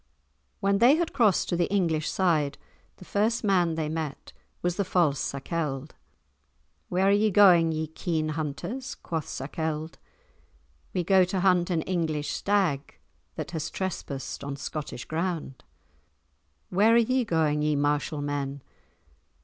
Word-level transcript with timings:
When 0.61 0.79
they 0.79 0.95
had 0.95 1.13
crossed 1.13 1.47
to 1.49 1.55
the 1.55 1.71
English 1.71 2.09
side, 2.09 2.57
the 2.97 3.05
first 3.05 3.43
man 3.43 3.75
they 3.75 3.87
met 3.87 4.33
was 4.63 4.75
the 4.75 4.83
false 4.83 5.19
Sakelde. 5.21 5.93
"Where 6.89 7.07
are 7.09 7.11
ye 7.11 7.29
going, 7.29 7.71
ye 7.71 7.85
keen 7.85 8.29
hunters?" 8.29 8.95
quoth 8.95 9.27
Sakelde. 9.27 9.99
"We 10.91 11.03
go 11.03 11.23
to 11.25 11.41
hunt 11.41 11.69
an 11.69 11.83
English 11.83 12.31
stag 12.31 12.97
that 13.35 13.51
has 13.51 13.69
trespassed 13.69 14.43
on 14.43 14.55
Scottish 14.55 15.05
ground." 15.05 15.63
"Where 16.69 16.95
are 16.95 16.97
ye 16.97 17.23
going, 17.23 17.61
ye 17.61 17.75
martial 17.75 18.23
men?" 18.23 18.63